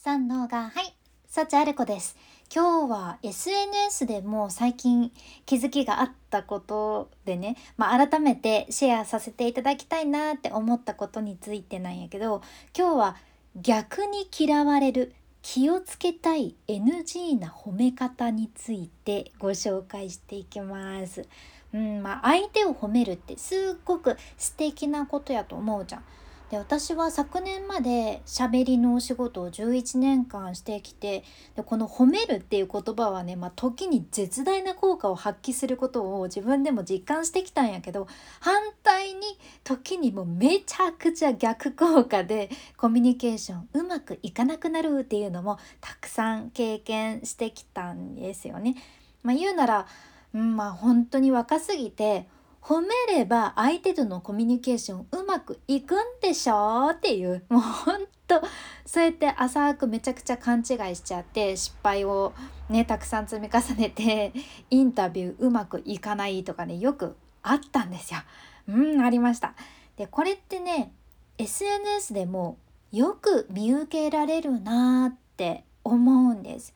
[0.00, 0.94] 三のがはい
[1.26, 2.16] 幸あれ子です
[2.54, 5.10] 今日は SNS でも最近
[5.44, 12.42] 気づきがあったことでね、まあ、改めてシェアさせていただきたいなって思ったことについてなんやけど
[12.78, 13.16] 今日は
[13.56, 21.26] 逆に嫌われる気をつけたい NG な褒め方についてご紹介していきます。
[21.74, 26.04] うんまあ、相手を褒めるってすっごく素敵なことやと思うじゃん。
[26.50, 31.22] で私は昨年まで喋りのお仕事を11年間してきて
[31.56, 38.08] でこの「褒める」っていう言葉はね、まあ、時に絶大な効果を発揮することを自分でも実感してきたんやけど
[38.40, 39.20] 反対に
[39.62, 48.74] 時にもめちゃくちゃ逆効果でコミュニケーションうまくいかなくなるっていうのもたくさん経験してきたんですよね。
[49.22, 49.86] まあ、言うなら、
[50.32, 52.26] うん、まあ本当に若すぎて
[52.62, 56.90] 褒めれば相手とのコミュニケーションうまくいくんでしょ？
[56.92, 58.42] っていう もうほんと
[58.84, 62.34] そうやって浅くめちゃくちゃ勘違いしちゃって失敗を
[62.68, 64.32] ねたくさん積み重ねて
[64.70, 68.20] インタビューうまくいかないとかねよくあったんですよ。
[68.68, 69.54] うんありました。
[69.96, 70.92] でこれってね
[71.38, 72.58] SNS でも
[72.92, 76.74] よく見受けられるなーって思うんです。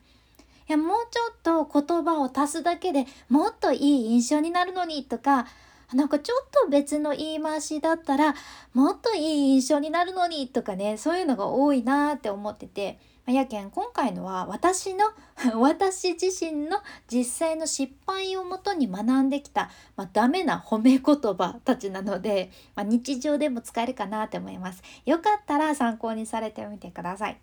[0.69, 5.47] いやもうちょっと言葉を足すだけでもっといい印象になるのにとか
[5.95, 8.35] なんかちょっと別の言い回しだったら
[8.73, 15.05] もっといい印象になるのにとかねそういうのが多いなって思っててやけん今回のは私の
[15.61, 24.83] 私自身の実際の失敗をもとに学んできた、まあ、ダメな褒め言葉たちなので、まあ、日常でも使えるかなと思います。
[25.07, 27.39] よかったら参考にされてみてください。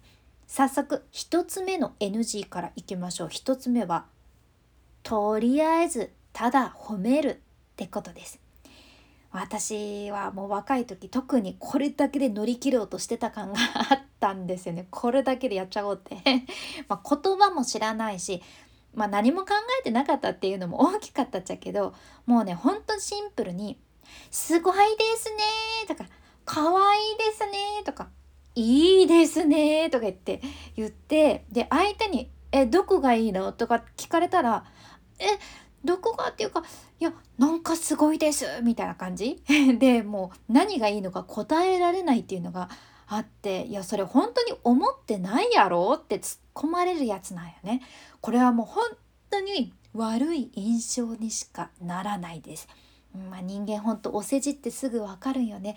[0.47, 3.27] 早速1つ目の NG からいきましょう。
[3.29, 4.05] 1つ目は
[5.03, 7.41] とりあえずただ褒める
[7.79, 8.39] ってことです。
[9.31, 13.59] 私はもう若い時特にこれだけで乗り切ろうとしてた感が
[13.91, 16.17] あったんですよね これだけでやっちゃおうって
[16.89, 18.41] まあ言葉も知らないし、
[18.95, 19.49] まあ、何も考
[19.81, 21.93] えてなかったっていうのも大きかったっちゃけど
[22.25, 23.77] もうねほんとシンプルに
[24.31, 24.83] 「すごいで
[25.17, 25.35] すね」
[25.87, 26.09] とか
[26.43, 28.09] 「かわいいですね」とか
[28.55, 30.41] 「いいですね」とか言って
[30.75, 34.65] 言ってで相手に「えどこがいいの?」とか聞かれたら
[35.19, 35.25] 「え
[35.83, 36.63] どこがっていうか
[36.99, 39.41] いやなんかすごいですみたいな感じ？
[39.79, 42.69] でもう何がいいのか答えられないっていうのが
[43.07, 47.81] あっていやそれ本当に思ってないやろって突っ込まれるやつなんよね。
[48.21, 48.83] これはもう本
[49.29, 52.67] 当に悪い印象にしかならないです。
[53.31, 55.75] まあ、人間本当お世辞ってすぐわかるんよね。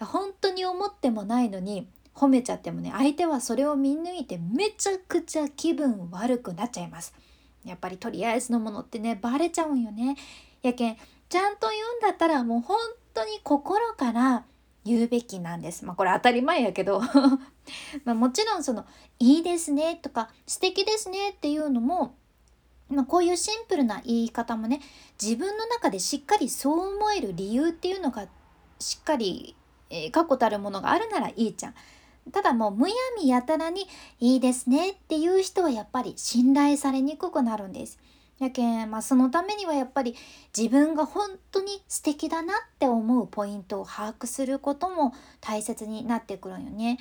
[0.00, 7.14] 本当に思ってもないのに褒めちゃってもね相手はそれを見抜いてめちゃくちゃ気分悪くなっちゃいます。
[7.64, 10.16] やっぱりとりあえずのものってねバレちゃうんよね。
[10.62, 10.96] やけん
[11.28, 12.78] ちゃんと言うんだったらもう本
[13.12, 14.44] 当に心から
[14.84, 15.84] 言うべきなんです。
[15.84, 17.02] まあこれ当たり前やけど
[18.04, 18.86] まもちろんその
[19.18, 22.14] 「いいですね」とか「素敵ですね」っていうのも
[22.90, 24.80] まあ、こういうシンプルな言い方もね
[25.20, 28.26] 自分の中でしっかりそう思える理由っていうのが
[28.78, 29.56] しっかり、
[29.90, 31.74] えー、確固たるものがあるならいいじゃん。
[32.32, 33.86] ただもうむやみやたらに
[34.20, 37.98] いいですねっていう人はやっぱり信頼されにくくなるんです。
[38.38, 40.16] やけん、まあ、そのためにはやっぱり
[40.56, 46.98] 自分が本当に素敵だなって思うポイントを把握することも大切になってくるんよね。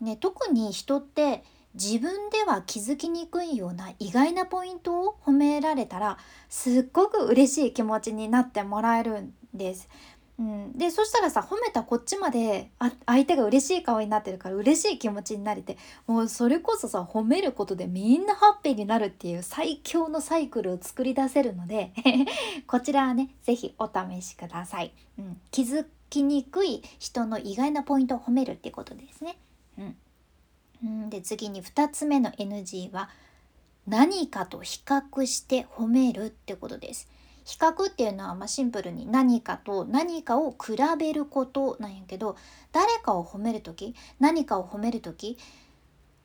[0.00, 1.44] ね特に人って
[1.74, 6.18] 自分では気づきにくいような意外なポイントを褒められたら
[6.48, 9.88] すっごく嬉しい気持ちになってもらえるんです。
[10.38, 15.76] うん、でそしたらさ褒めたこっちまであ相手が嬉しい顔になってるから嬉しい気持ちになれて
[16.06, 21.92] もうそれこそさ褒めることでみんなハッピーになるっていう最強のサイクルを作り出せるので
[22.66, 29.36] こちらはね是非お試しください、うん、気づきにくい人の意外なポイントを褒めるっていうことですね。
[30.84, 33.08] うん、で次に2つ目の NG は
[33.86, 37.08] 何かと比較して褒めるってことです。
[37.44, 42.36] 比較っていうのはまシンプルに何かと何かを比べることなんやけど
[42.72, 45.38] 誰かを褒める時何かを褒める時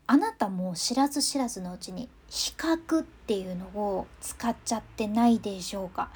[0.06, 6.10] あなたも知らず知らずのうちに比較っていうのを使っちゃってないでしょうか。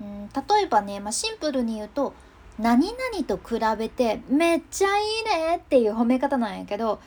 [0.00, 2.14] うん例えばね、まあ、シンプルに言うと
[2.58, 7.00] 「何々と比べてめっちゃいいね」っていう褒め方なんやけど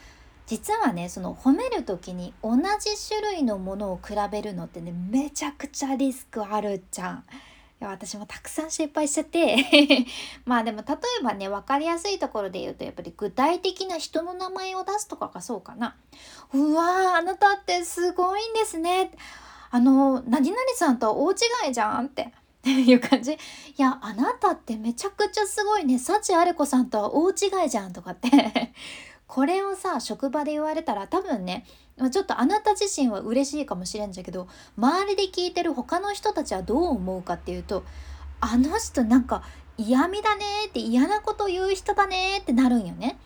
[0.47, 2.61] 実はねその褒める時に同じ
[3.07, 7.25] 種類のものを比べるのってねめちゃくちゃリスクあるじゃん。
[7.79, 9.55] いや私もたくさん失敗しちゃって
[10.45, 15.95] まあでも例えばね分かりやすいところで言うとやっぱり具体的な人の名前を出すとかがそうかな。
[16.53, 19.11] うわあなたってすごいんですね。
[19.69, 21.35] あの何々さんとは大違
[21.69, 22.33] いじゃんって
[22.63, 23.37] いう感じい
[23.75, 28.29] やあなたってめちゃくちゃすごいね幸あれ子さんとは大違いじゃんとかって
[29.27, 31.65] これをさ職場で言われたら多分ね
[32.11, 34.47] ちょっとあなた自身は嬉しいかもしれんじゃけど
[34.77, 37.83] 周りで聞いてる他の人たちはどう思うかっていうと
[38.39, 39.43] あの人なんか
[39.77, 43.19] 嫌味だねって嫌なこと言う人だねってなるんよね。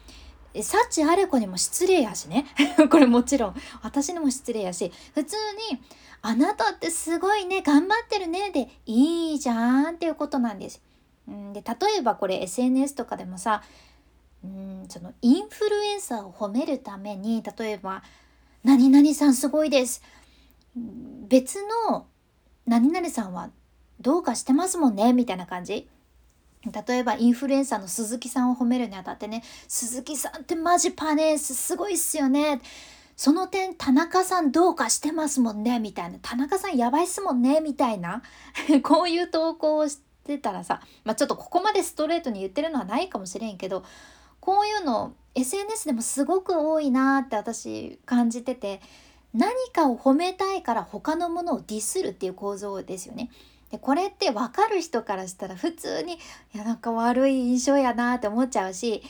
[0.62, 2.46] 幸あれ子にも失礼やしね
[2.92, 5.38] これもちろん私にも失礼やし普通
[5.72, 5.82] に
[6.22, 10.82] 「あなたってすごいね頑張ってるね」でいいじゃんっていうことなんです。
[11.54, 13.64] で例えばこれ SNS とかでもさ
[14.44, 18.04] うんそのインフルエンサーを褒めるために例えば
[18.64, 20.02] 「何々さんすごいです」
[21.28, 21.60] 別
[21.90, 22.08] の
[22.66, 23.50] 「何々さんは
[24.00, 25.88] どうかしてますもんね」みたいな感じ。
[26.88, 32.62] 例えばインフルエンサーの鈴木さんを褒めるにあたってね「鈴木さんってマジパネースすごいっすよね」
[33.22, 36.18] その点田中さんどうかしてますもんねみたいな。
[36.24, 38.24] 田中さんやばいっすもんねみたいな。
[38.82, 43.84] こういう投稿をしてたらさ、まあ、ちょっとここまでストレートに言ってるのはないかもしれんけど
[44.42, 48.82] こういうの SNS でもすごく多いなって私感じてて
[49.34, 53.30] 何かを褒めたいから他のものをディスるっていう構造ですよね。
[53.72, 56.16] でこれって分かる人からしたら普通に
[56.54, 59.02] いやなんか悪い印象やなって思っちゃうし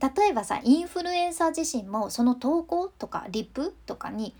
[0.00, 4.34] 例えばさインフルエンサー自身もその投稿とかリップとかに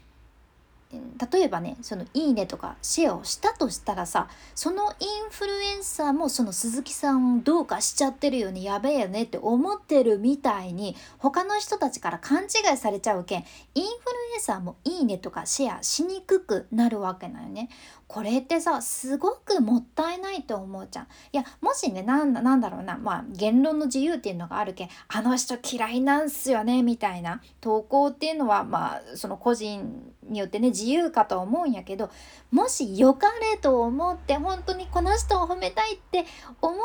[0.90, 13.44] 例えばねその「いいね」とかシェアをしたとしたらさそのインフルエンサーもその鈴木さんをどうかしちゃってるよねやべえよねって思ってるみたいに他の人たちから勘違いされちゃうけん
[13.75, 13.90] インフル
[14.35, 17.69] エンサーも「いいね」とかシェアしにくくなるわけなよね。
[18.06, 21.05] これってさすごくもったいないと思うじゃん。
[21.05, 32.10] いやもしねなんだなんだろうなまあ言論の自由っていうのがあるけんあの人嫌いなんすよねみたいな投稿っていうのはまあその個人によってね自由かと思うんやけど
[32.50, 36.25] もし良かれと思って本当にこの人を褒めたいって
[36.60, 36.78] 思っ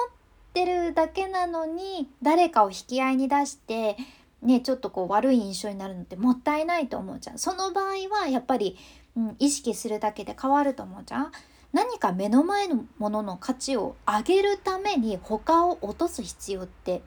[0.53, 3.97] てるだけなのに誰かを引き合いに出して
[4.41, 7.37] ねちょっとこう悪い印象になるのってもったいないと思うじゃん。
[7.37, 8.77] その場合はやっぱり
[9.15, 11.31] うん、意識するだけで変わると思うじゃん
[11.71, 17.01] 何か目の前のものの価値を上げるために他を落とす必要って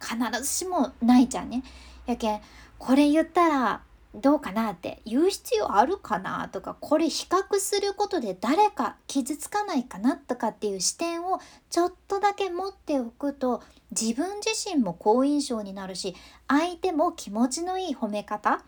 [0.00, 1.62] 必ずしもないじゃんね。
[2.06, 2.40] やけん
[2.78, 3.82] これ言ったら
[4.14, 16.14] どうかなって言う必要あるかなとかこれ比較することで誰か傷つかないかなとかっていう視点をちょっとだけ持っておくと自分自身も好印象になるし
[16.46, 18.62] 相手も気持ちのいい褒め方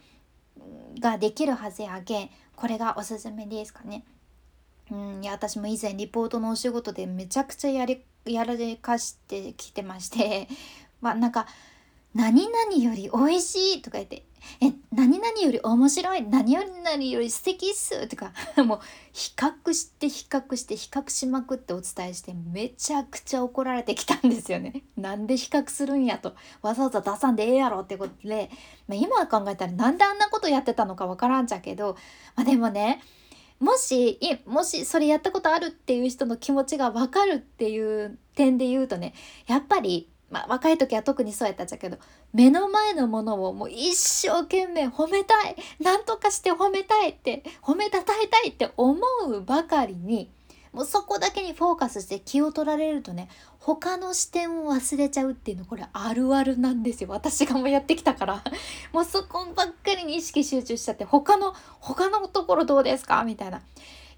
[0.98, 4.04] ができるはずやけんこれがおすすめですかね。
[4.90, 10.46] うんいや私も以前リポートのお仕事でめちゃくちゃやりやられかしてきてまして
[11.00, 11.46] まあなんか
[12.14, 14.24] 「何々より美味しい」とか言って
[14.60, 18.32] え何々より面白い何々より素敵っすとか
[18.64, 18.80] もう
[19.12, 24.82] 比較して比較して比較しまくってお伝えしてめちゃくちゃ怒られてきたんですよね。
[24.96, 26.34] なんで比較するんやと。
[26.62, 28.50] わざわざ出さんでええやろってことで、
[28.86, 31.96] まあ、今考えたらなんであんなことやってたのかわからんじゃけど、
[32.36, 33.02] まあ、でもね
[33.60, 39.14] もしもしそれやったことあるっていう人の気持ちが分かるっていう点で言うとね
[39.46, 41.96] やっぱりまあ、若い時は特にそうやったんじゃけど
[42.32, 45.54] 目の前のものをもう一生懸命褒めたい。
[45.80, 50.28] 何とかして褒めたいって褒めたたえたいって思うばかりに
[50.72, 53.28] もうそこだけにフォーカスして気を取られるとね
[53.60, 57.10] 他の視点を忘れちゃうっていうのこれあるあるなんですよ。
[57.10, 58.42] 私がもうやってきたから。
[58.92, 63.22] もうそこばっかりに意識集中しちゃって他の他のところどうですか？
[63.22, 63.62] みたいな。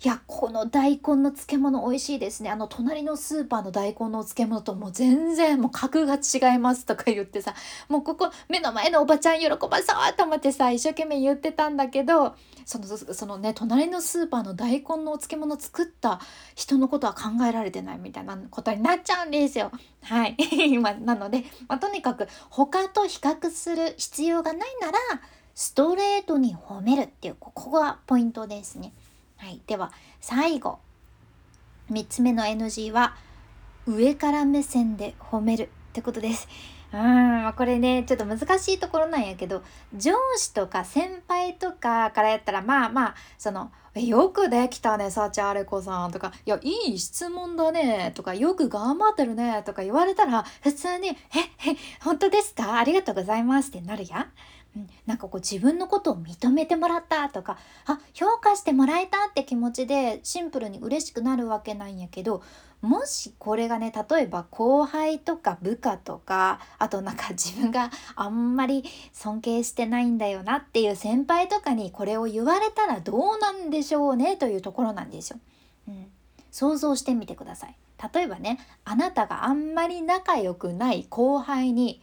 [0.04, 7.54] いやこの大根の漬物美味しいですねあの隣のスーパーの大根の漬物ともう全然もう格が違いますとか言ってさ
[7.88, 12.34] もうここ目の前のおばちゃん喜ばそうと思ってさ一生懸命言ってたんだけど
[12.66, 16.20] そのそのね隣のスーパーの大根のお漬物作った
[16.54, 19.70] 人のことは考えられてないみたいなことになっちゃうんですよ。
[20.02, 20.36] はい
[20.78, 24.98] まなので、まあ、とにかく他と比較する必要がないなら
[25.54, 28.92] ストレートに褒めるっていうここがポイントですね。
[29.36, 30.78] はい、では最後
[31.90, 33.14] 3つ目の NG は
[33.86, 36.48] 上から目線で褒めるってことです。
[36.92, 39.62] うんこれねちょっと難しいところなんやけど
[39.94, 51.14] 上司とか先輩とかからやったらまあまあその「よくできたねサチアレコさん」とか「いやいい質問だね」とか「よく頑張ってるね」とか言われたら普通に「え
[51.70, 52.78] え本当ですか？
[52.78, 54.32] ありがとうございます」ってなるやん。
[54.76, 57.56] うん、なんかこう自分のことを認めてもらったとか
[57.86, 62.42] あ評価してもらえたって気持ちでシンプルに嬉しくなるわけなんやけど
[62.82, 75.38] もしこれがね例えば後輩とか部下とかあとなんか自分があんまり尊敬してないんだよなっていう先輩とかにこれを言われたらどうなんでしょうねというところなんですよ。
[75.88, 76.06] うん、
[76.50, 77.76] 想像してみてください。
[78.14, 82.02] 例えばねあなたがあんまり仲良くない後輩に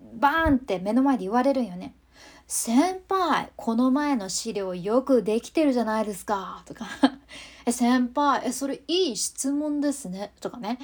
[0.00, 1.94] バーンって目の前で言われるんよね。
[2.46, 6.62] 先輩この前の資料よくできてるじゃないですか。
[6.66, 6.86] とか。
[7.66, 10.32] え先輩えそれいい質問ですね。
[10.40, 10.78] とかね。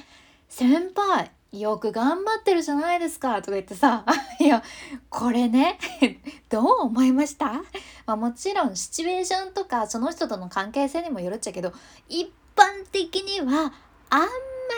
[0.47, 3.41] 先輩よく頑張ってるじゃないですか。
[3.41, 4.05] とか言ってさ。
[4.39, 4.63] いや
[5.09, 5.79] これね
[6.49, 7.53] どう思いました、
[8.05, 11.71] まあ、もちろんシチュエーションとかその人との関係性にもよるっちゃけど
[12.09, 13.73] 一般的には
[14.09, 14.27] あんま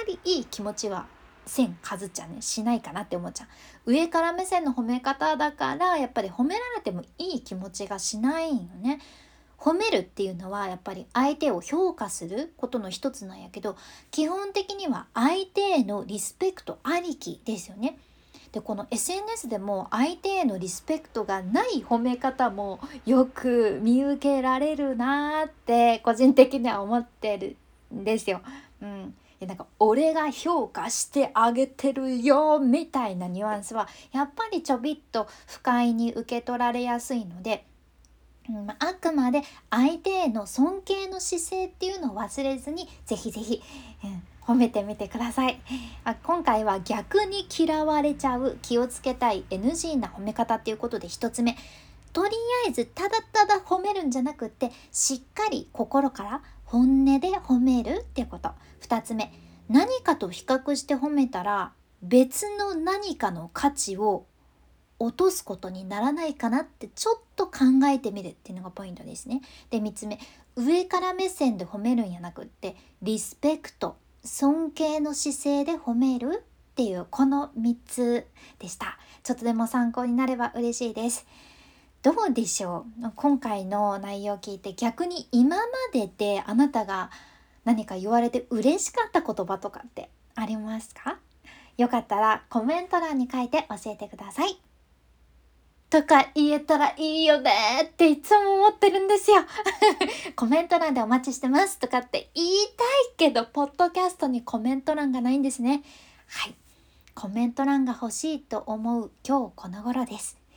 [0.07, 1.07] りいい気持ちは
[1.47, 3.47] 線数ちゃんねしないかなって思っちゃ
[3.85, 8.99] う上から目線の褒め方だからやっぱり褒められてもいい気持ちがしないよね
[9.57, 13.75] 褒めるっていうのはやっぱり相手を評価することの一つなんやけど
[14.11, 17.97] 基本的には相手へのリスペクトありきですよね。
[18.51, 27.57] でこの SNS でも相手へのリスペクトがない褒め方もよく見受けられるなーって個人的には思ってる
[27.93, 28.41] んですよ。
[28.81, 37.65] うん、なんか俺が評価してあげてるよみたいなニュアンスはやっぱりちょびっと不快に受け取られやすいので
[38.49, 43.61] うんあくまで相手への尊敬の姿勢っていうのを忘れずにぜひぜひ、
[44.03, 45.59] うん、褒めてみてください。
[46.05, 51.57] あ今回は逆に嫌われちゃう気をつけたい NG な褒め方っていうことで1つ目。
[52.13, 52.31] とり
[52.65, 59.31] あえずただただ褒めるんじゃなくってしっかり心から本音で褒めるってこと2つ目
[59.69, 61.71] 何かと比較して褒めたら
[62.01, 64.25] 別の何かの価値を
[64.99, 69.41] 落とすことにならないかなってちょっと考えてみるっていうのがポイントですね。
[69.69, 70.19] で3つ目
[70.55, 78.27] 上から目線で褒めるんやなくってリスペクト尊敬の姿勢で褒めるっていうこの3つ
[78.59, 78.97] でした。
[79.23, 81.25] ちょっとでも参考になれば嬉しいです。
[82.07, 83.11] どうでしょう？
[83.17, 87.11] 今回の内容を聞いて逆に今までであなたが
[87.65, 91.19] 何か言われて嬉しかった言葉とかってありますか？
[91.75, 94.57] よかったらコメント欄に書いて教えてください。
[95.89, 97.51] とか言えたらいいよね
[97.83, 99.41] っていつも思ってるんですよ。
[100.37, 105.83] コメント欄でお待ちしてますとかって言いたいけど、ポッドキャストにコメント欄がないんですね。
[106.27, 106.55] はい。
[107.13, 110.36] コメント欄が欲しいと思う今日この頃です。